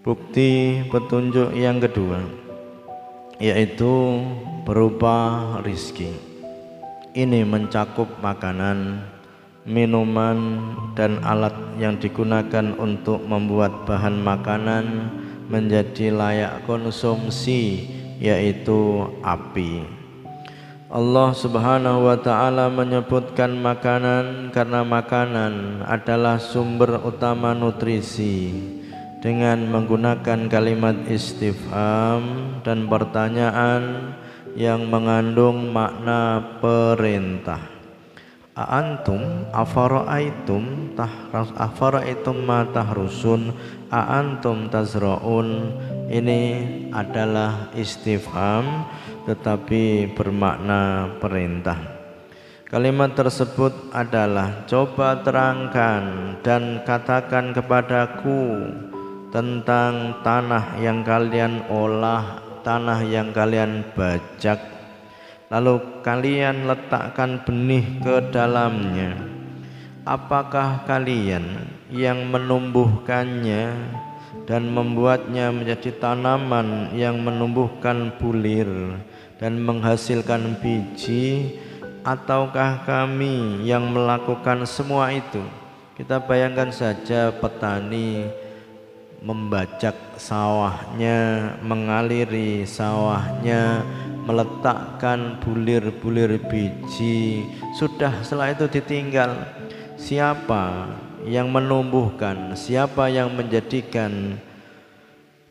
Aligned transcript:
Bukti 0.00 0.80
petunjuk 0.88 1.52
yang 1.52 1.76
kedua 1.76 2.24
yaitu 3.36 4.24
berupa 4.64 5.44
rizki. 5.60 6.08
Ini 7.12 7.44
mencakup 7.44 8.08
makanan, 8.24 9.04
minuman, 9.68 10.56
dan 10.96 11.20
alat 11.20 11.52
yang 11.76 12.00
digunakan 12.00 12.72
untuk 12.80 13.20
membuat 13.28 13.84
bahan 13.84 14.24
makanan 14.24 15.12
menjadi 15.52 16.16
layak 16.16 16.64
konsumsi 16.64 17.84
yaitu 18.24 19.04
api. 19.20 19.84
Allah 20.88 21.36
Subhanahu 21.36 22.08
wa 22.08 22.16
taala 22.16 22.72
menyebutkan 22.72 23.52
makanan 23.52 24.48
karena 24.48 24.80
makanan 24.80 25.84
adalah 25.84 26.40
sumber 26.40 27.04
utama 27.04 27.52
nutrisi 27.52 28.80
dengan 29.20 29.68
menggunakan 29.68 30.48
kalimat 30.48 30.96
istifham 31.12 32.56
dan 32.64 32.88
pertanyaan 32.88 34.16
yang 34.56 34.88
mengandung 34.88 35.70
makna 35.70 36.40
perintah. 36.58 37.60
Aantum 38.56 39.48
afara'aitum 39.56 40.92
tahras 40.98 41.48
afara'aitum 41.56 42.36
ma 42.44 42.66
tahrusun 42.68 43.56
aantum 43.88 44.68
tazraun 44.68 45.72
ini 46.10 46.42
adalah 46.92 47.72
istifham 47.72 48.84
tetapi 49.24 50.12
bermakna 50.12 51.14
perintah. 51.22 51.78
Kalimat 52.70 53.18
tersebut 53.18 53.90
adalah 53.90 54.62
coba 54.66 55.22
terangkan 55.26 56.36
dan 56.38 56.82
katakan 56.86 57.50
kepadaku 57.50 58.70
tentang 59.30 60.22
tanah 60.26 60.82
yang 60.82 61.06
kalian 61.06 61.70
olah, 61.70 62.42
tanah 62.66 63.06
yang 63.06 63.30
kalian 63.30 63.86
bajak, 63.94 64.58
lalu 65.46 66.02
kalian 66.02 66.66
letakkan 66.66 67.38
benih 67.46 67.86
ke 68.02 68.34
dalamnya. 68.34 69.14
Apakah 70.02 70.82
kalian 70.82 71.70
yang 71.94 72.26
menumbuhkannya 72.26 73.78
dan 74.50 74.62
membuatnya 74.66 75.54
menjadi 75.54 75.94
tanaman 76.02 76.90
yang 76.98 77.22
menumbuhkan 77.22 78.10
bulir 78.18 78.98
dan 79.38 79.62
menghasilkan 79.62 80.58
biji, 80.58 81.54
ataukah 82.02 82.82
kami 82.82 83.62
yang 83.62 83.94
melakukan 83.94 84.66
semua 84.66 85.14
itu? 85.14 85.44
Kita 85.94 86.18
bayangkan 86.18 86.72
saja 86.72 87.28
petani 87.30 88.24
membajak 89.20 89.92
sawahnya, 90.16 91.52
mengaliri 91.60 92.64
sawahnya, 92.64 93.84
meletakkan 94.24 95.36
bulir-bulir 95.44 96.40
biji. 96.48 97.44
Sudah 97.76 98.24
setelah 98.24 98.56
itu 98.56 98.64
ditinggal. 98.68 99.32
Siapa 100.00 100.88
yang 101.28 101.52
menumbuhkan, 101.52 102.56
siapa 102.56 103.12
yang 103.12 103.36
menjadikan 103.36 104.40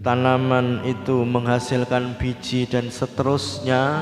tanaman 0.01 0.81
itu 0.89 1.21
menghasilkan 1.21 2.17
biji 2.17 2.65
dan 2.65 2.89
seterusnya 2.89 4.01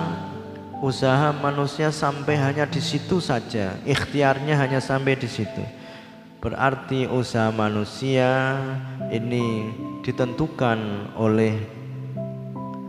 usaha 0.80 1.34
manusia 1.34 1.90
sampai 1.90 2.38
hanya 2.38 2.70
di 2.70 2.78
situ 2.78 3.18
saja 3.18 3.74
ikhtiarnya 3.82 4.54
hanya 4.62 4.78
sampai 4.78 5.18
di 5.18 5.26
situ 5.26 5.66
Berarti 6.38 7.10
usaha 7.10 7.50
manusia 7.50 8.62
ini 9.10 9.74
ditentukan 10.06 11.10
oleh 11.18 11.58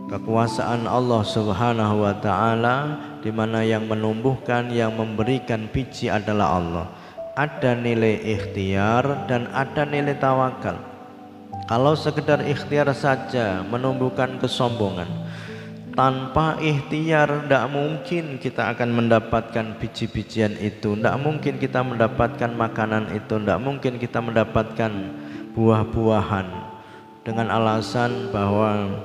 kekuasaan 0.05 0.85
Allah 0.85 1.25
Subhanahu 1.25 2.05
wa 2.05 2.13
taala 2.21 2.77
di 3.25 3.33
mana 3.33 3.65
yang 3.65 3.89
menumbuhkan 3.89 4.69
yang 4.69 4.93
memberikan 4.93 5.65
biji 5.65 6.13
adalah 6.13 6.61
Allah. 6.61 6.87
Ada 7.33 7.73
nilai 7.73 8.21
ikhtiar 8.21 9.25
dan 9.25 9.49
ada 9.49 9.81
nilai 9.81 10.13
tawakal. 10.21 10.77
Kalau 11.65 11.97
sekedar 11.97 12.45
ikhtiar 12.45 12.93
saja 12.93 13.65
menumbuhkan 13.65 14.37
kesombongan, 14.37 15.09
tanpa 15.99 16.55
ikhtiar 16.63 17.43
tidak 17.43 17.67
mungkin 17.75 18.39
kita 18.39 18.71
akan 18.71 19.03
mendapatkan 19.03 19.75
biji-bijian 19.83 20.55
itu. 20.55 20.95
Tidak 20.95 21.19
mungkin 21.19 21.59
kita 21.59 21.83
mendapatkan 21.83 22.55
makanan 22.55 23.11
itu. 23.19 23.35
Tidak 23.35 23.59
mungkin 23.59 23.99
kita 23.99 24.23
mendapatkan 24.23 24.87
buah-buahan. 25.51 26.47
Dengan 27.27 27.51
alasan 27.51 28.31
bahwa 28.31 28.95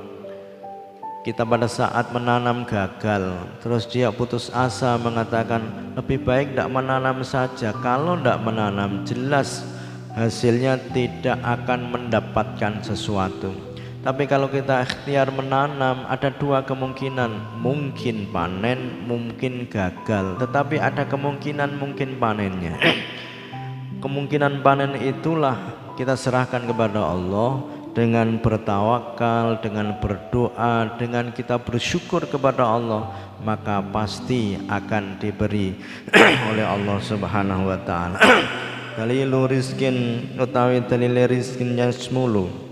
kita 1.26 1.42
pada 1.42 1.66
saat 1.66 2.14
menanam 2.14 2.62
gagal 2.62 3.42
terus 3.58 3.90
dia 3.90 4.14
putus 4.14 4.52
asa 4.54 4.94
mengatakan 4.94 5.66
lebih 5.98 6.22
baik 6.22 6.54
tidak 6.54 6.70
menanam 6.70 7.26
saja. 7.26 7.74
Kalau 7.82 8.14
tidak 8.22 8.38
menanam 8.38 9.02
jelas 9.02 9.66
hasilnya 10.14 10.78
tidak 10.94 11.42
akan 11.42 11.90
mendapatkan 11.90 12.86
sesuatu 12.86 13.73
tapi 14.04 14.28
kalau 14.28 14.52
kita 14.52 14.84
ikhtiar 14.84 15.32
menanam 15.32 16.04
ada 16.04 16.28
dua 16.28 16.60
kemungkinan. 16.60 17.56
Mungkin 17.64 18.28
panen, 18.28 19.08
mungkin 19.08 19.64
gagal. 19.64 20.36
Tetapi 20.44 20.76
ada 20.76 21.08
kemungkinan 21.08 21.80
mungkin 21.80 22.20
panennya. 22.20 22.76
Kemungkinan 24.04 24.60
panen 24.60 25.00
itulah 25.00 25.56
kita 25.96 26.20
serahkan 26.20 26.68
kepada 26.68 27.00
Allah 27.00 27.64
dengan 27.96 28.36
bertawakal, 28.44 29.64
dengan 29.64 29.96
berdoa, 29.96 31.00
dengan 31.00 31.32
kita 31.32 31.56
bersyukur 31.56 32.28
kepada 32.28 32.68
Allah, 32.68 33.08
maka 33.40 33.80
pasti 33.80 34.60
akan 34.68 35.16
diberi 35.16 35.80
oleh 36.52 36.66
Allah 36.68 37.00
Subhanahu 37.00 37.72
wa 37.72 37.80
taala. 37.88 38.20
Dalilu 39.00 39.48
rizkin 39.48 40.28
utawi 40.36 40.84
dalil 40.84 41.24
rizkin 41.24 41.72
yasmulu 41.80 42.63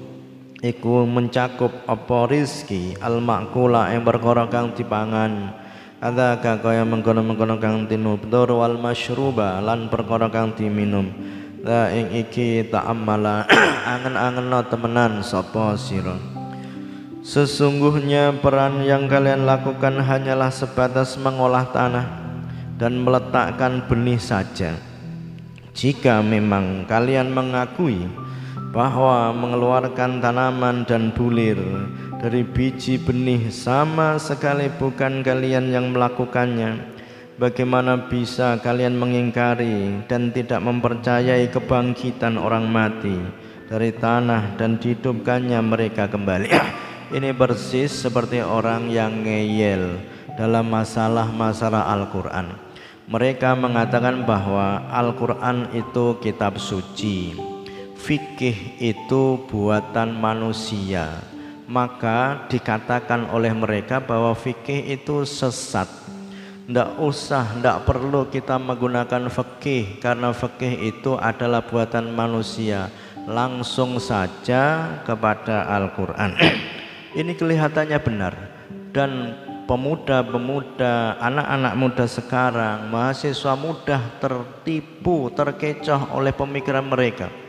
iku 0.62 1.02
mencakup 1.04 1.74
apa 1.90 2.30
rizki 2.30 2.94
al 3.02 3.18
makula 3.18 3.90
yang 3.90 4.06
perkara 4.06 4.46
kang 4.46 4.70
dipangan. 4.72 5.58
Ada 6.02 6.38
kaya 6.42 6.82
mengkono-mengkono 6.82 7.62
kang 7.62 7.86
tinubdur 7.86 8.50
wal 8.58 8.74
masyruba 8.78 9.62
lan 9.62 9.86
perkara 9.86 10.30
kang 10.30 10.54
diminum. 10.54 11.10
La 11.62 11.94
ing 11.94 12.10
iki 12.10 12.66
ta'ammala 12.66 13.46
angen-angen 13.94 14.50
no 14.50 14.66
temenan 14.66 15.22
sapa 15.22 15.78
sira? 15.78 16.18
Sesungguhnya 17.22 18.34
peran 18.42 18.82
yang 18.82 19.06
kalian 19.06 19.46
lakukan 19.46 20.02
hanyalah 20.02 20.50
sebatas 20.50 21.14
mengolah 21.22 21.70
tanah 21.70 22.06
dan 22.82 22.98
meletakkan 22.98 23.86
benih 23.86 24.18
saja. 24.18 24.74
Jika 25.70 26.18
memang 26.18 26.82
kalian 26.90 27.30
mengakui 27.30 28.10
bahwa 28.72 29.36
mengeluarkan 29.36 30.24
tanaman 30.24 30.88
dan 30.88 31.12
bulir 31.12 31.60
dari 32.24 32.40
biji 32.40 32.96
benih 32.96 33.52
sama 33.52 34.16
sekali 34.16 34.72
bukan 34.72 35.20
kalian 35.20 35.68
yang 35.68 35.92
melakukannya. 35.92 36.90
Bagaimana 37.36 38.08
bisa 38.08 38.56
kalian 38.60 38.96
mengingkari 38.96 40.04
dan 40.08 40.32
tidak 40.32 40.60
mempercayai 40.64 41.52
kebangkitan 41.52 42.40
orang 42.40 42.68
mati 42.68 43.18
dari 43.68 43.92
tanah 43.92 44.56
dan 44.56 44.80
dihidupkannya 44.80 45.60
mereka 45.60 46.08
kembali? 46.08 46.48
Ini 47.16 47.36
persis 47.36 47.92
seperti 47.92 48.40
orang 48.40 48.88
yang 48.88 49.20
ngeyel 49.20 50.00
dalam 50.40 50.64
masalah-masalah 50.72 51.92
Al-Quran. 51.92 52.56
Mereka 53.10 53.52
mengatakan 53.52 54.24
bahwa 54.24 54.88
Al-Quran 54.88 55.68
itu 55.76 56.16
kitab 56.22 56.56
suci 56.56 57.51
fikih 58.02 58.82
itu 58.82 59.38
buatan 59.46 60.18
manusia. 60.18 61.22
Maka 61.70 62.50
dikatakan 62.50 63.30
oleh 63.30 63.54
mereka 63.54 64.02
bahwa 64.02 64.34
fikih 64.34 64.98
itu 64.98 65.22
sesat. 65.22 65.86
Tidak 66.66 66.98
usah, 66.98 67.58
tidak 67.58 67.86
perlu 67.86 68.26
kita 68.26 68.58
menggunakan 68.58 69.30
fikih 69.30 70.02
karena 70.02 70.34
fikih 70.34 70.90
itu 70.90 71.14
adalah 71.16 71.62
buatan 71.62 72.10
manusia. 72.12 72.90
Langsung 73.22 74.02
saja 74.02 74.98
kepada 75.06 75.70
Al-Quran. 75.70 76.34
Ini 77.22 77.32
kelihatannya 77.38 77.98
benar. 78.02 78.34
Dan 78.90 79.38
pemuda-pemuda, 79.70 81.22
anak-anak 81.22 81.74
muda 81.78 82.04
sekarang, 82.10 82.90
mahasiswa 82.90 83.54
mudah 83.54 84.02
tertipu, 84.18 85.30
terkecoh 85.32 86.18
oleh 86.18 86.34
pemikiran 86.34 86.84
mereka 86.84 87.41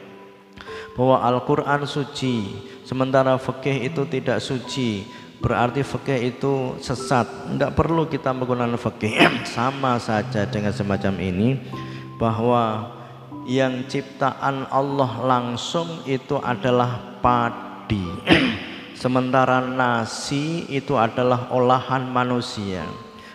bahwa 0.94 1.22
Al-Quran 1.26 1.90
suci 1.90 2.54
sementara 2.86 3.34
fikih 3.42 3.90
itu 3.90 4.06
tidak 4.06 4.38
suci 4.38 5.06
berarti 5.44 5.84
fikih 5.84 6.20
itu 6.34 6.78
sesat. 6.80 7.28
Tidak 7.28 7.76
perlu 7.76 8.08
kita 8.08 8.32
menggunakan 8.32 8.80
fikih. 8.80 9.44
Sama 9.56 10.00
saja 10.00 10.48
dengan 10.48 10.72
semacam 10.72 11.20
ini 11.20 11.60
bahwa 12.16 12.96
yang 13.44 13.84
ciptaan 13.92 14.72
Allah 14.72 15.12
langsung 15.20 16.06
itu 16.08 16.40
adalah 16.40 17.20
padi. 17.20 18.06
Sementara 19.04 19.60
nasi 19.60 20.64
itu 20.72 20.96
adalah 20.96 21.52
olahan 21.52 22.08
manusia. 22.08 22.88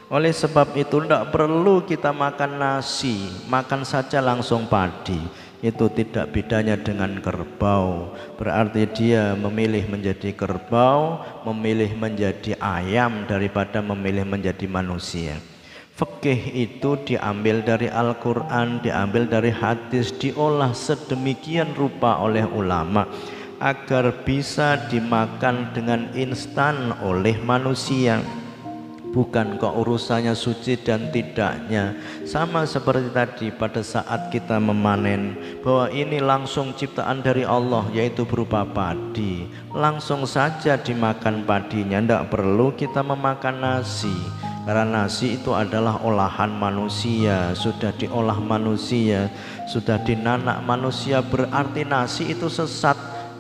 Oleh 0.08 0.32
sebab 0.32 0.72
itu 0.72 1.05
tidak 1.05 1.28
perlu 1.28 1.84
kita 1.84 2.16
makan 2.16 2.56
nasi 2.56 3.28
makan 3.44 3.84
saja 3.84 4.25
langsung 4.25 4.64
padi 4.64 5.20
itu 5.58 5.90
tidak 5.90 6.31
bedanya 6.31 6.78
dengan 6.78 7.19
kerbau. 7.19 8.14
Berarti 8.38 8.87
dia 8.94 9.34
memilih 9.34 9.87
menjadi 9.90 10.31
kerbau 10.34 11.22
memilih 11.43 11.94
menjadi 11.99 12.55
ayam 12.62 13.26
daripada 13.26 13.82
memilih 13.82 14.22
menjadi 14.22 14.66
manusia. 14.70 15.38
Fikih 15.99 16.55
itu 16.55 16.94
diambil 17.02 17.58
dari 17.66 17.90
Al-Quran, 17.90 18.78
diambil 18.87 19.26
dari 19.26 19.50
hadis, 19.50 20.14
diolah 20.14 20.70
sedemikian 20.70 21.75
rupa 21.75 22.22
oleh 22.22 22.46
ulama 22.46 23.10
agar 23.58 24.22
bisa 24.22 24.78
dimakan 24.87 25.75
dengan 25.75 26.06
instan 26.14 26.94
oleh 27.02 27.34
manusia 27.43 28.22
bukan 29.12 29.56
kok 29.56 29.75
urusannya 29.75 30.37
suci 30.37 30.78
dan 30.81 31.08
tidaknya. 31.08 31.96
Sama 32.28 32.69
seperti 32.69 33.08
tadi 33.12 33.46
pada 33.52 33.81
saat 33.81 34.28
kita 34.28 34.60
memanen 34.60 35.37
bahwa 35.64 35.88
ini 35.93 36.20
langsung 36.20 36.76
ciptaan 36.76 37.25
dari 37.25 37.44
Allah 37.44 37.88
yaitu 37.93 38.28
berupa 38.28 38.64
padi. 38.64 39.49
Langsung 39.72 40.28
saja 40.28 40.76
dimakan 40.76 41.44
padinya 41.49 41.99
tidak 42.00 42.28
perlu 42.32 42.72
kita 42.76 43.00
memakan 43.00 43.56
nasi. 43.60 44.14
Karena 44.69 45.08
nasi 45.08 45.40
itu 45.40 45.56
adalah 45.56 45.96
olahan 46.05 46.52
manusia, 46.52 47.56
sudah 47.56 47.88
diolah 47.96 48.37
manusia, 48.37 49.32
sudah 49.64 49.96
dinanak 50.05 50.60
manusia, 50.60 51.25
berarti 51.25 51.88
nasi 51.88 52.37
itu 52.37 52.52
sesat. 52.52 52.93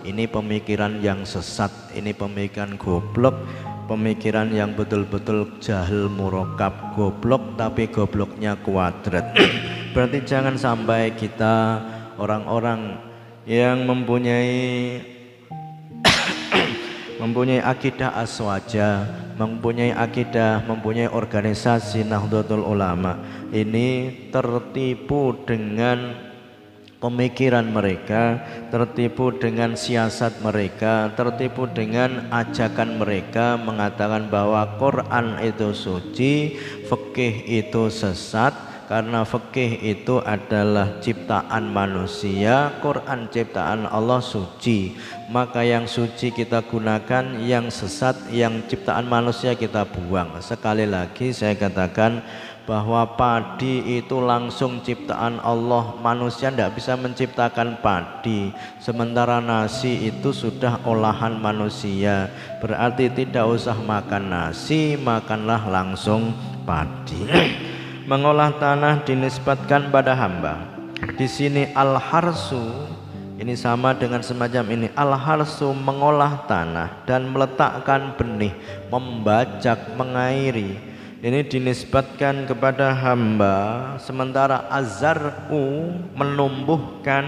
Ini 0.08 0.24
pemikiran 0.24 1.04
yang 1.04 1.28
sesat, 1.28 1.68
ini 1.92 2.16
pemikiran 2.16 2.80
goblok, 2.80 3.36
pemikiran 3.88 4.52
yang 4.52 4.76
betul-betul 4.76 5.58
jahil 5.64 6.12
murokap 6.12 6.92
goblok 6.92 7.56
tapi 7.56 7.88
gobloknya 7.88 8.60
kuadrat. 8.60 9.32
berarti 9.96 10.20
jangan 10.28 10.60
sampai 10.60 11.16
kita 11.16 11.80
orang-orang 12.20 13.00
yang 13.48 13.88
mempunyai 13.88 15.00
mempunyai 17.24 17.64
akidah 17.64 18.12
aswaja, 18.12 19.08
mempunyai 19.40 19.96
akidah, 19.96 20.62
mempunyai 20.68 21.08
organisasi 21.08 22.04
Nahdlatul 22.04 22.62
Ulama 22.62 23.16
ini 23.48 24.12
tertipu 24.28 25.32
dengan 25.48 26.27
pemikiran 26.98 27.66
mereka, 27.70 28.42
tertipu 28.74 29.30
dengan 29.34 29.78
siasat 29.78 30.42
mereka, 30.42 31.14
tertipu 31.14 31.70
dengan 31.70 32.26
ajakan 32.34 32.98
mereka 32.98 33.54
mengatakan 33.54 34.26
bahwa 34.26 34.66
Quran 34.78 35.38
itu 35.42 35.70
suci, 35.74 36.58
fikih 36.90 37.46
itu 37.46 37.86
sesat, 37.86 38.68
karena 38.88 39.20
fikih 39.20 39.84
itu 39.84 40.16
adalah 40.24 40.96
ciptaan 41.04 41.68
manusia 41.68 42.72
Quran 42.80 43.28
ciptaan 43.28 43.84
Allah 43.84 44.24
suci. 44.24 44.96
Maka 45.28 45.60
yang 45.60 45.84
suci 45.84 46.32
kita 46.32 46.64
gunakan 46.64 47.36
yang 47.44 47.68
sesat 47.68 48.16
yang 48.32 48.64
ciptaan 48.64 49.04
manusia 49.04 49.52
kita 49.52 49.84
buang. 49.84 50.40
Sekali 50.40 50.88
lagi 50.88 51.36
saya 51.36 51.52
katakan 51.52 52.24
bahwa 52.68 53.16
padi 53.16 53.96
itu 53.96 54.20
langsung 54.20 54.84
ciptaan 54.84 55.40
Allah. 55.40 55.96
Manusia 56.04 56.52
tidak 56.52 56.76
bisa 56.76 57.00
menciptakan 57.00 57.80
padi. 57.80 58.52
Sementara 58.76 59.40
nasi 59.40 60.12
itu 60.12 60.36
sudah 60.36 60.84
olahan 60.84 61.40
manusia. 61.40 62.28
Berarti 62.60 63.08
tidak 63.08 63.48
usah 63.48 63.72
makan 63.80 64.28
nasi 64.28 65.00
makanlah 65.00 65.64
langsung 65.64 66.36
padi. 66.68 67.24
Mengolah 68.10 68.52
tanah 68.60 69.00
dinisbatkan 69.08 69.88
pada 69.88 70.12
hamba. 70.12 70.68
Di 71.16 71.24
sini 71.24 71.72
al-harsu 71.72 72.60
ini 73.40 73.56
sama 73.56 73.96
dengan 73.96 74.20
semacam 74.20 74.64
ini. 74.76 74.86
Al-harsu 74.92 75.72
mengolah 75.72 76.44
tanah 76.44 77.06
dan 77.08 77.32
meletakkan 77.32 78.12
benih, 78.18 78.52
membajak, 78.92 79.94
mengairi. 79.96 80.97
Ini 81.18 81.50
dinisbatkan 81.50 82.46
kepada 82.46 82.94
hamba 82.94 83.98
sementara 83.98 84.70
azar'u 84.70 85.90
menumbuhkan 86.14 87.26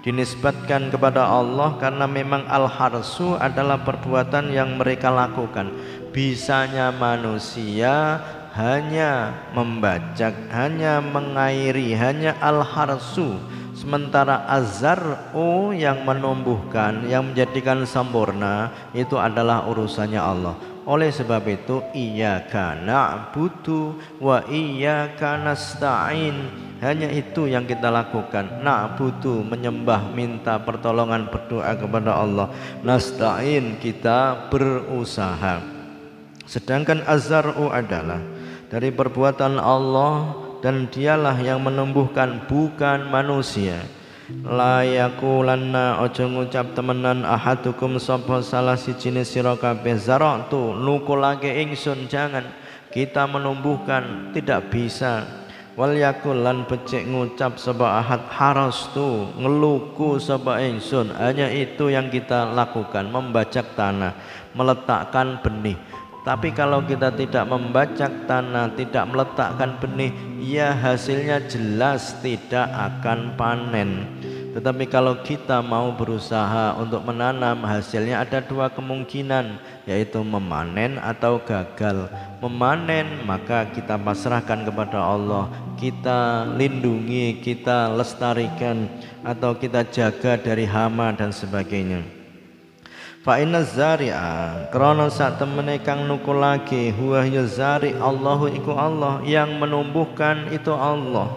dinisbatkan 0.00 0.88
kepada 0.88 1.20
Allah 1.28 1.76
karena 1.76 2.08
memang 2.08 2.48
al-harsu 2.48 3.36
adalah 3.36 3.84
perbuatan 3.84 4.48
yang 4.56 4.80
mereka 4.80 5.12
lakukan. 5.12 5.68
Bisanya 6.08 6.88
manusia 6.88 8.16
hanya 8.56 9.44
membajak, 9.52 10.32
hanya 10.48 11.04
mengairi, 11.04 11.92
hanya 11.92 12.32
al-harsu. 12.40 13.36
Sementara 13.76 14.48
azar'u 14.48 15.76
yang 15.76 16.00
menumbuhkan, 16.08 17.12
yang 17.12 17.28
menjadikan 17.28 17.84
sempurna 17.84 18.72
itu 18.96 19.20
adalah 19.20 19.68
urusannya 19.68 20.20
Allah. 20.20 20.71
Oleh 20.82 21.14
sebab 21.14 21.46
itu 21.46 21.78
iyyaka 21.94 22.74
na'budu 22.82 24.02
wa 24.18 24.42
iyyaka 24.50 25.38
nasta'in. 25.38 26.34
Hanya 26.82 27.06
itu 27.14 27.46
yang 27.46 27.62
kita 27.62 27.86
lakukan. 27.86 28.66
Na'budu 28.66 29.46
menyembah, 29.46 30.10
minta 30.10 30.58
pertolongan, 30.58 31.30
berdoa 31.30 31.78
kepada 31.78 32.18
Allah. 32.18 32.50
Nasta'in 32.82 33.78
kita 33.78 34.50
berusaha. 34.50 35.62
Sedangkan 36.42 37.06
azar'u 37.06 37.70
adalah 37.70 38.18
dari 38.66 38.90
perbuatan 38.90 39.62
Allah 39.62 40.34
dan 40.66 40.90
dialah 40.90 41.38
yang 41.38 41.62
menumbuhkan 41.62 42.50
bukan 42.50 43.06
manusia 43.06 43.78
la 44.40 44.80
yakulanna 44.80 46.00
ngucap 46.00 46.72
temenan 46.72 47.22
ahadukum 47.22 48.00
sapa 48.00 48.40
salah 48.40 48.80
sijine 48.80 49.22
sira 49.28 49.54
kabeh. 49.54 50.00
Zaratu 50.00 50.72
nukulake 50.72 51.52
ingsun 51.60 52.08
jangan 52.08 52.48
kita 52.88 53.28
menumbuhkan 53.28 54.32
tidak 54.32 54.72
bisa. 54.72 55.44
Wal 55.72 55.96
yakul 55.96 56.44
becik 56.68 57.08
ngucap 57.08 57.56
sapa 57.56 58.04
ahad 58.04 58.28
harastu 58.28 59.32
ngeluku 59.40 60.20
sapa 60.20 60.60
ingsun. 60.60 61.12
Hanya 61.16 61.48
itu 61.48 61.88
yang 61.88 62.12
kita 62.12 62.52
lakukan 62.52 63.08
membajak 63.08 63.72
tanah 63.72 64.12
meletakkan 64.52 65.40
benih 65.40 65.80
tapi 66.22 66.54
kalau 66.54 66.86
kita 66.86 67.10
tidak 67.10 67.50
membajak 67.50 68.30
tanah, 68.30 68.70
tidak 68.78 69.10
meletakkan 69.10 69.74
benih, 69.82 70.14
ya 70.38 70.70
hasilnya 70.70 71.42
jelas 71.50 72.14
tidak 72.22 72.70
akan 72.70 73.34
panen. 73.34 74.06
Tetapi 74.54 74.86
kalau 74.86 75.18
kita 75.24 75.64
mau 75.64 75.90
berusaha 75.96 76.78
untuk 76.78 77.02
menanam, 77.02 77.66
hasilnya 77.66 78.22
ada 78.22 78.38
dua 78.38 78.70
kemungkinan, 78.70 79.58
yaitu 79.82 80.22
memanen 80.22 81.00
atau 81.02 81.42
gagal. 81.42 82.06
Memanen 82.38 83.26
maka 83.26 83.66
kita 83.74 83.98
pasrahkan 83.98 84.62
kepada 84.62 85.02
Allah, 85.02 85.50
kita 85.74 86.46
lindungi, 86.54 87.42
kita 87.42 87.90
lestarikan, 87.98 88.86
atau 89.26 89.58
kita 89.58 89.82
jaga 89.90 90.38
dari 90.38 90.68
hama 90.68 91.10
dan 91.16 91.34
sebagainya. 91.34 92.21
Fa 93.22 93.38
inna 93.38 93.62
zari'a. 93.62 94.66
Krana 94.74 95.06
sak 95.06 95.38
temene 95.38 95.78
kang 95.78 96.10
nukulake 96.10 96.90
huwa 96.90 97.22
ya 97.22 97.46
zari 97.46 97.94
Allahu 97.94 98.50
iku 98.50 98.74
Allah 98.74 99.22
yang 99.22 99.62
menumbuhkan 99.62 100.50
itu 100.50 100.74
Allah. 100.74 101.30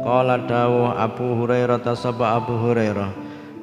Qala 0.00 0.40
dawuh 0.48 0.96
Abu 0.96 1.36
Hurairah 1.36 1.84
tasaba 1.84 2.40
Abu 2.40 2.56
Hurairah. 2.56 3.12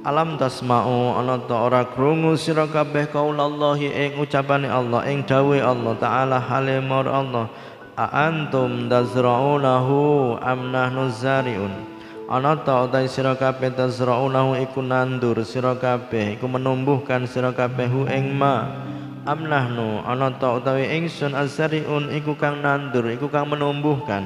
Alam 0.06 0.38
tasma'u 0.38 1.18
ana 1.18 1.42
ta 1.50 1.66
ora 1.66 1.82
krungu 1.90 2.38
sira 2.38 2.70
kabeh 2.70 3.10
qaulallahi 3.10 3.90
ing 3.90 4.22
ucapane 4.22 4.70
Allah 4.70 5.10
ing 5.10 5.26
dawuh 5.26 5.58
Allah 5.58 5.98
taala 5.98 6.38
halimur 6.38 7.10
Allah. 7.10 7.50
A 7.98 8.30
antum 8.30 8.86
tazra'unahu 8.86 10.38
am 10.38 10.70
nahnu 10.70 11.10
zari'un 11.10 11.93
ana 12.34 12.58
ta 12.58 12.90
utai 12.90 13.06
sira 13.06 13.38
kabeh 13.38 13.78
tazraunahu 13.78 14.58
iku 14.58 14.82
nandur 14.82 15.38
sira 15.46 15.78
kabeh 15.78 16.34
iku 16.34 16.50
menumbuhkan 16.50 17.30
sira 17.30 17.54
kabeh 17.54 17.86
hu 17.86 18.10
ing 18.10 18.34
ma. 18.34 18.90
Amnahnu 19.24 20.02
ana 20.02 20.34
ta 20.34 20.58
utawi 20.58 20.90
ingsun 20.98 21.38
azariun 21.38 22.10
iku 22.10 22.34
kang 22.34 22.66
nandur 22.66 23.06
iku 23.14 23.30
kang 23.30 23.54
menumbuhkan. 23.54 24.26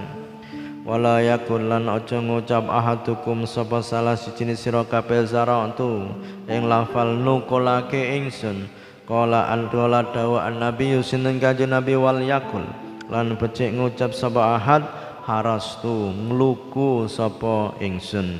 Wala 0.87 1.19
yakul 1.19 1.67
lan 1.67 1.91
aja 1.91 2.23
ngucap 2.23 2.63
ahadukum 2.71 3.43
sapa 3.43 3.83
salah 3.83 4.15
siji 4.15 4.55
sira 4.55 4.87
kabeh 4.87 5.27
zaratu 5.27 6.07
ing 6.47 6.63
lafal 6.63 7.11
nukolake 7.11 8.15
ingsun. 8.15 8.71
Kala 9.03 9.51
andola 9.51 10.07
dawa 10.15 10.47
an 10.47 10.63
nabi 10.63 10.95
sinten 11.03 11.43
kanjeng 11.43 11.75
nabi 11.75 11.99
wal 11.99 12.23
yakul 12.23 12.63
lan 13.11 13.35
becik 13.35 13.75
ngucap 13.75 14.15
sapa 14.15 14.55
ahad 14.55 14.83
harastu 15.27 16.15
ngluku 16.15 17.11
sapa 17.11 17.75
ingsun 17.83 18.39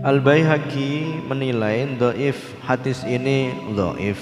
Al-Baihaqi 0.00 1.20
menilai 1.28 1.84
doif 2.00 2.56
hadis 2.64 3.04
ini 3.04 3.52
doif. 3.76 4.16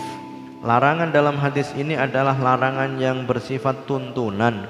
Larangan 0.67 1.15
dalam 1.15 1.39
hadis 1.39 1.71
ini 1.79 1.95
adalah 1.95 2.35
larangan 2.35 2.99
yang 2.99 3.31
bersifat 3.31 3.87
tuntunan, 3.87 4.67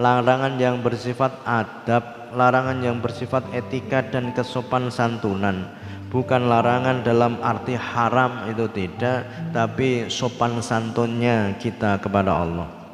larangan 0.00 0.56
yang 0.56 0.80
bersifat 0.80 1.44
adab, 1.44 2.32
larangan 2.32 2.80
yang 2.80 3.04
bersifat 3.04 3.44
etika 3.52 4.00
dan 4.08 4.32
kesopan 4.32 4.88
santunan. 4.88 5.68
Bukan 6.08 6.48
larangan 6.48 7.04
dalam 7.04 7.36
arti 7.44 7.76
haram 7.76 8.48
itu 8.48 8.64
tidak, 8.72 9.28
tapi 9.52 10.08
sopan 10.08 10.64
santunnya 10.64 11.52
kita 11.60 12.00
kepada 12.00 12.32
Allah. 12.32 12.85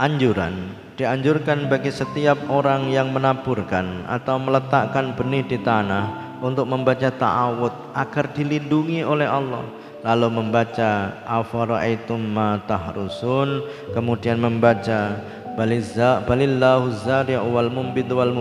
Anjuran 0.00 0.72
dianjurkan 0.96 1.68
bagi 1.68 1.92
setiap 1.92 2.48
orang 2.48 2.88
yang 2.88 3.12
menaburkan 3.12 4.08
atau 4.08 4.40
meletakkan 4.40 5.12
benih 5.12 5.44
di 5.44 5.60
tanah 5.60 6.38
untuk 6.40 6.64
membaca 6.64 7.12
ta'awud 7.12 7.92
agar 7.92 8.32
dilindungi 8.32 9.04
oleh 9.04 9.28
Allah. 9.28 9.60
Lalu 10.00 10.28
membaca 10.32 11.12
afara'aitum 11.28 12.18
ma 12.24 12.56
tahrusun? 12.64 13.68
Kemudian 13.92 14.40
membaca 14.40 15.20
balillahu 15.60 16.88
zari'u 16.90 17.52
wal 17.52 17.68
wal 17.68 18.32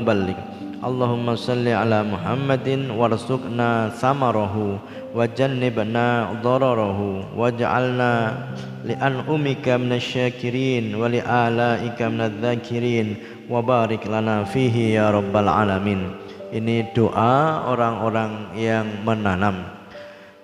Allahumma 0.81 1.37
salli 1.37 1.69
ala 1.69 2.01
Muhammadin 2.01 2.89
warzuqna 2.89 3.93
samarahu 3.93 4.81
wa 5.13 5.29
jannibna 5.29 6.33
dararahu 6.41 7.21
waj'alna 7.37 8.33
li 8.81 8.97
an'umika 8.97 9.77
minasyakirin 9.77 10.97
wa 10.97 11.05
li 11.05 11.21
alaika 11.21 12.09
minadzakirin 12.09 13.13
wa 13.45 13.61
barik 13.61 14.09
lana 14.09 14.41
fihi 14.41 14.97
ya 14.97 15.13
rabbal 15.13 15.53
alamin. 15.53 16.17
Ini 16.49 16.97
doa 16.97 17.69
orang-orang 17.69 18.57
yang 18.57 19.05
menanam 19.05 19.80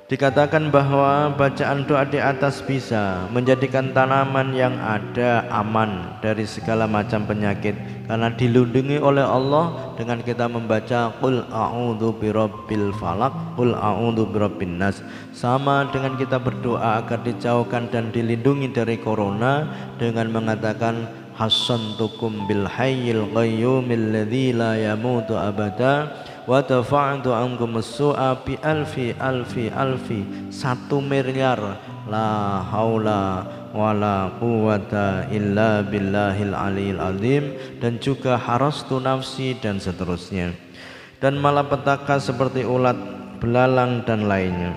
Dikatakan 0.08 0.72
bahwa 0.72 1.36
bacaan 1.36 1.84
doa 1.84 2.08
di 2.08 2.16
atas 2.16 2.64
bisa 2.64 3.28
menjadikan 3.28 3.92
tanaman 3.92 4.56
yang 4.56 4.72
ada 4.80 5.44
aman 5.52 6.16
dari 6.24 6.48
segala 6.48 6.88
macam 6.88 7.28
penyakit. 7.28 7.76
Karena 8.08 8.32
dilindungi 8.32 9.04
oleh 9.04 9.28
Allah 9.28 9.92
dengan 10.00 10.24
kita 10.24 10.48
membaca 10.48 11.12
qul 11.20 11.44
a'udzu 11.52 12.24
birabbil 12.24 12.96
falaq 12.96 13.60
qul 13.60 13.76
a'udzu 13.76 14.32
birabbin 14.32 14.80
nas. 14.80 15.04
Sama 15.36 15.92
dengan 15.92 16.16
kita 16.16 16.40
berdoa 16.40 17.04
agar 17.04 17.28
dijauhkan 17.28 17.92
dan 17.92 18.08
dilindungi 18.16 18.72
dari 18.72 18.96
corona 19.04 19.68
dengan 20.00 20.32
mengatakan 20.32 21.04
hasantukum 21.36 22.48
bil 22.48 22.64
hayyil 22.64 23.28
qayyumil 23.36 24.16
ladzi 24.16 24.56
la 24.56 24.80
yamutu 24.80 25.36
abada 25.36 26.16
wa 26.48 26.64
dafa'tu 26.64 27.36
ankum 27.36 27.78
su'a 27.84 28.40
bi 28.42 28.56
alfi 28.64 29.12
alfi 29.20 29.68
alfi. 29.70 30.50
Satu 30.50 31.04
miliar. 31.04 31.84
La 32.08 32.64
haula 32.72 33.44
wala 33.76 34.32
quwata 34.40 35.28
illa 35.28 35.84
billahil 35.84 36.56
aliyil 36.56 37.04
azim 37.04 37.52
dan 37.84 38.00
juga 38.00 38.40
harastu 38.40 39.04
nafsi 39.04 39.60
dan 39.60 39.76
seterusnya. 39.76 40.56
Dan 41.20 41.36
malapetaka 41.36 42.16
seperti 42.24 42.64
ulat 42.64 42.96
belalang 43.44 44.08
dan 44.08 44.24
lainnya. 44.32 44.72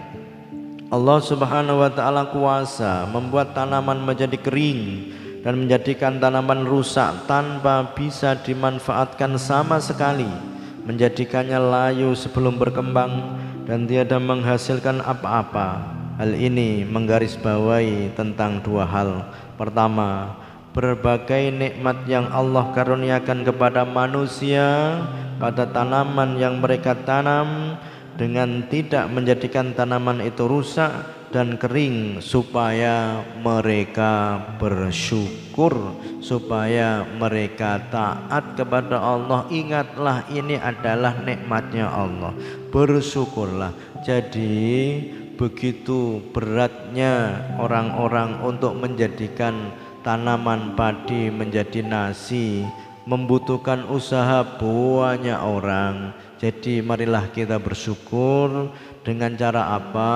Allah 0.90 1.22
subhanahu 1.22 1.86
wa 1.86 1.90
ta'ala 1.94 2.34
kuasa 2.34 3.06
membuat 3.06 3.54
tanaman 3.54 4.02
menjadi 4.02 4.34
kering 4.34 5.14
dan 5.46 5.54
menjadikan 5.54 6.18
tanaman 6.18 6.66
rusak 6.66 7.30
tanpa 7.30 7.94
bisa 7.94 8.34
dimanfaatkan 8.42 9.38
sama 9.38 9.78
sekali 9.78 10.49
menjadikannya 10.84 11.60
layu 11.60 12.16
sebelum 12.16 12.56
berkembang 12.56 13.36
dan 13.68 13.84
tiada 13.84 14.16
menghasilkan 14.16 15.04
apa-apa. 15.04 15.98
Hal 16.20 16.36
ini 16.36 16.84
menggarisbawahi 16.84 18.12
tentang 18.12 18.60
dua 18.60 18.84
hal. 18.84 19.32
Pertama, 19.56 20.36
berbagai 20.76 21.50
nikmat 21.50 22.04
yang 22.06 22.28
Allah 22.28 22.70
karuniakan 22.76 23.42
kepada 23.42 23.82
manusia 23.88 25.00
pada 25.40 25.64
tanaman 25.64 26.36
yang 26.36 26.60
mereka 26.60 26.92
tanam 26.92 27.80
dengan 28.20 28.68
tidak 28.68 29.08
menjadikan 29.08 29.72
tanaman 29.72 30.20
itu 30.20 30.44
rusak 30.44 30.92
dan 31.30 31.54
kering 31.54 32.18
supaya 32.18 33.22
mereka 33.38 34.42
bersyukur 34.58 35.94
supaya 36.18 37.06
mereka 37.06 37.78
taat 37.90 38.58
kepada 38.58 38.98
Allah. 38.98 39.46
Ingatlah 39.46 40.26
ini 40.30 40.58
adalah 40.58 41.22
nikmatnya 41.22 41.86
Allah. 41.86 42.34
Bersyukurlah. 42.74 43.70
Jadi 44.02 44.98
begitu 45.38 46.20
beratnya 46.34 47.46
orang-orang 47.62 48.42
untuk 48.42 48.76
menjadikan 48.76 49.72
tanaman 50.02 50.74
padi 50.74 51.30
menjadi 51.30 51.80
nasi 51.86 52.66
membutuhkan 53.08 53.88
usaha 53.88 54.44
banyak 54.44 55.38
orang. 55.40 56.12
Jadi 56.40 56.80
marilah 56.84 57.28
kita 57.32 57.60
bersyukur 57.60 58.72
dengan 59.02 59.36
cara 59.36 59.76
apa 59.76 60.12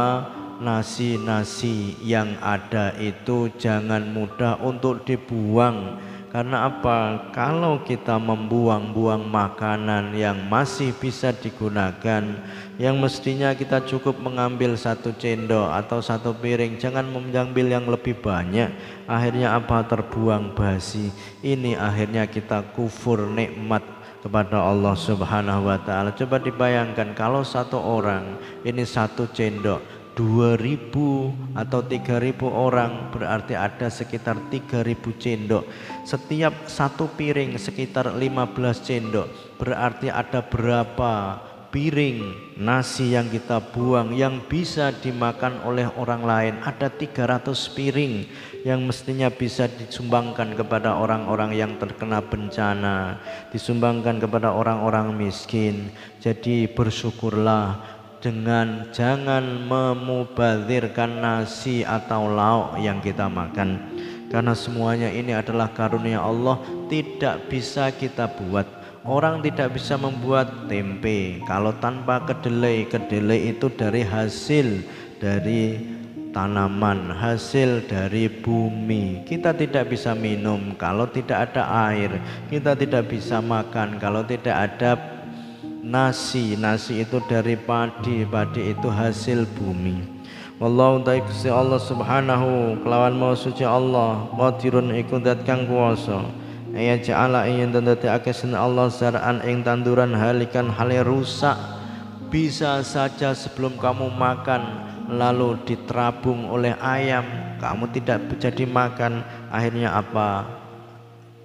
nasi-nasi 0.60 1.98
yang 2.02 2.36
ada 2.42 2.94
itu 3.00 3.50
jangan 3.58 4.02
mudah 4.10 4.60
untuk 4.62 5.02
dibuang 5.06 5.98
karena 6.34 6.66
apa? 6.66 7.30
Kalau 7.30 7.86
kita 7.86 8.18
membuang-buang 8.18 9.22
makanan 9.22 10.18
yang 10.18 10.34
masih 10.50 10.90
bisa 10.90 11.30
digunakan 11.30 12.26
Yang 12.74 12.96
mestinya 12.98 13.54
kita 13.54 13.86
cukup 13.86 14.18
mengambil 14.18 14.74
satu 14.74 15.14
cendok 15.14 15.70
atau 15.70 16.02
satu 16.02 16.34
piring 16.34 16.74
Jangan 16.82 17.06
mengambil 17.06 17.78
yang 17.78 17.86
lebih 17.86 18.18
banyak 18.18 18.66
Akhirnya 19.06 19.54
apa? 19.54 19.86
Terbuang 19.86 20.58
basi 20.58 21.14
Ini 21.38 21.78
akhirnya 21.78 22.26
kita 22.26 22.66
kufur 22.74 23.30
nikmat 23.30 23.86
kepada 24.18 24.58
Allah 24.58 24.98
subhanahu 24.98 25.70
wa 25.70 25.78
ta'ala 25.78 26.10
Coba 26.18 26.42
dibayangkan 26.42 27.14
kalau 27.14 27.46
satu 27.46 27.78
orang 27.78 28.42
ini 28.66 28.82
satu 28.82 29.30
cendok 29.30 30.03
2000 30.14 31.58
atau 31.58 31.80
3000 31.82 32.46
orang 32.46 33.10
berarti 33.10 33.58
ada 33.58 33.90
sekitar 33.90 34.38
3000 34.50 34.94
cendok. 35.18 35.66
Setiap 36.06 36.70
satu 36.70 37.10
piring 37.10 37.58
sekitar 37.58 38.14
15 38.14 38.86
cendok 38.86 39.28
berarti 39.58 40.08
ada 40.08 40.40
berapa 40.40 41.42
piring 41.74 42.54
nasi 42.62 43.18
yang 43.18 43.26
kita 43.26 43.58
buang 43.74 44.14
yang 44.14 44.46
bisa 44.46 44.94
dimakan 44.94 45.58
oleh 45.66 45.90
orang 45.98 46.22
lain? 46.22 46.54
Ada 46.62 46.86
300 46.86 47.50
piring 47.74 48.14
yang 48.62 48.86
mestinya 48.86 49.26
bisa 49.26 49.66
disumbangkan 49.66 50.54
kepada 50.54 50.94
orang-orang 50.94 51.50
yang 51.58 51.74
terkena 51.82 52.22
bencana 52.22 53.18
disumbangkan 53.50 54.22
kepada 54.22 54.54
orang-orang 54.54 55.18
miskin. 55.18 55.90
Jadi 56.22 56.70
bersyukurlah 56.70 57.93
dengan 58.24 58.88
jangan 58.88 59.44
memubazirkan 59.68 61.20
nasi 61.20 61.84
atau 61.84 62.32
lauk 62.32 62.80
yang 62.80 63.04
kita 63.04 63.28
makan. 63.28 63.76
Karena 64.32 64.56
semuanya 64.56 65.12
ini 65.12 65.36
adalah 65.36 65.68
karunia 65.76 66.24
Allah 66.24 66.56
tidak 66.88 67.52
bisa 67.52 67.92
kita 67.92 68.24
buat. 68.24 68.64
Orang 69.04 69.44
tidak 69.44 69.76
bisa 69.76 70.00
membuat 70.00 70.72
tempe. 70.72 71.36
Kalau 71.44 71.76
tanpa 71.76 72.24
kedelai 72.24 72.88
kedelai 72.88 73.52
itu 73.52 73.68
dari 73.68 74.00
hasil 74.00 74.80
dari 75.20 75.76
tanaman 76.32 77.12
hasil 77.12 77.84
dari 77.84 78.32
bumi. 78.32 79.28
Kita 79.28 79.52
tidak 79.52 79.92
bisa 79.92 80.16
minum. 80.16 80.72
Kalau 80.80 81.04
tidak 81.12 81.52
ada 81.52 81.92
air 81.92 82.16
kita 82.48 82.72
tidak 82.72 83.12
bisa 83.12 83.44
makan. 83.44 84.00
Kalau 84.00 84.24
tidak 84.24 84.56
ada 84.56 85.13
nasi 85.84 86.56
nasi 86.56 87.04
itu 87.04 87.20
dari 87.28 87.60
padi 87.60 88.24
padi 88.24 88.72
itu 88.72 88.88
hasil 88.88 89.44
bumi. 89.52 90.00
Wallahu 90.56 91.04
ta'ala 91.04 91.60
Allah 91.60 91.80
subhanahu 91.82 92.80
kelawan 92.80 93.14
mau 93.20 93.36
suci 93.36 93.68
Allah 93.68 94.24
qadirun 94.32 94.96
iku 94.96 95.20
dat 95.20 95.44
kang 95.44 95.68
kuwasa. 95.68 96.24
Ya 96.72 96.96
ja'ala 96.96 97.46
ing 97.46 97.70
dadi 97.70 98.08
akesen 98.08 98.56
Allah 98.56 98.88
zar'an 98.88 99.44
ing 99.44 99.60
tanduran 99.60 100.16
halikan 100.16 100.72
hale 100.72 101.04
rusak 101.04 101.54
bisa 102.32 102.82
saja 102.82 103.30
sebelum 103.36 103.78
kamu 103.78 104.10
makan 104.10 104.62
lalu 105.06 105.54
diterabung 105.68 106.50
oleh 106.50 106.74
ayam 106.80 107.22
kamu 107.60 107.92
tidak 107.94 108.24
jadi 108.40 108.64
makan 108.64 109.22
akhirnya 109.52 109.94
apa? 109.94 110.48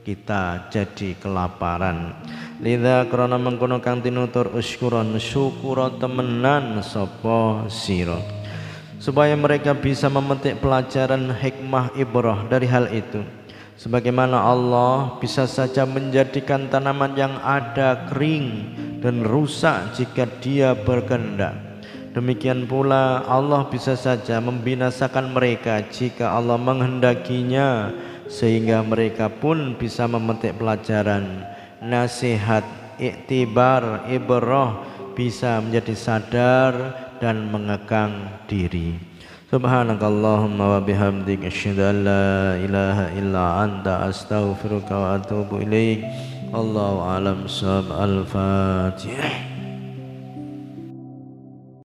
Kita 0.02 0.72
jadi 0.74 1.14
kelaparan 1.22 2.16
Lidha 2.60 3.08
krana 3.08 3.40
mengkono 3.40 3.80
kang 3.80 4.04
tinutur 4.04 4.52
uskuron 4.52 5.16
syukura 5.16 5.96
temenan 5.96 6.84
sapa 6.84 7.72
sira 7.72 8.20
supaya 9.00 9.32
mereka 9.40 9.72
bisa 9.72 10.12
memetik 10.12 10.60
pelajaran 10.60 11.32
hikmah 11.32 11.96
ibrah 11.96 12.44
dari 12.52 12.68
hal 12.68 12.92
itu 12.92 13.24
Sebagaimana 13.80 14.44
Allah 14.44 15.16
bisa 15.24 15.48
saja 15.48 15.88
menjadikan 15.88 16.68
tanaman 16.68 17.16
yang 17.16 17.40
ada 17.40 18.12
kering 18.12 18.76
dan 19.00 19.24
rusak 19.24 19.96
jika 19.96 20.28
dia 20.44 20.76
berkehendak. 20.76 21.56
Demikian 22.12 22.68
pula 22.68 23.24
Allah 23.24 23.72
bisa 23.72 23.96
saja 23.96 24.44
membinasakan 24.44 25.32
mereka 25.32 25.80
jika 25.88 26.36
Allah 26.36 26.60
menghendakinya 26.60 27.96
sehingga 28.28 28.84
mereka 28.84 29.32
pun 29.32 29.80
bisa 29.80 30.12
memetik 30.12 30.60
pelajaran, 30.60 31.48
nasihat, 31.84 32.64
iktibar, 33.00 34.08
ibrah 34.12 34.84
bisa 35.16 35.60
menjadi 35.60 35.96
sadar 35.96 36.74
dan 37.20 37.52
mengekang 37.52 38.44
diri. 38.48 38.96
Subhanakallahumma 39.50 40.78
wa 40.78 40.80
bihamdik 40.80 41.42
asyhadu 41.42 41.82
an 41.82 41.98
la 42.06 42.30
ilaha 42.62 43.06
illa 43.18 43.44
anta 43.66 44.06
astaghfiruka 44.06 44.94
wa 44.94 45.18
atubu 45.18 45.66
ilaik. 45.66 46.06
Allahu 46.54 47.02
alam 47.02 47.50
sab 47.50 47.90
al-fatihah. 47.90 49.49